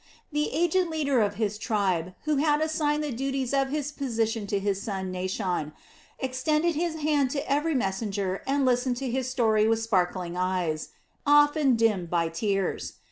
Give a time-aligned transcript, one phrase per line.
[0.31, 4.57] The aged leader of his tribe, who had assigned the duties of his position to
[4.57, 5.73] his son Naashon,
[6.17, 10.89] extended his hand to every messenger and listened to his story with sparkling eyes,
[11.23, 12.93] often dimmed by tears.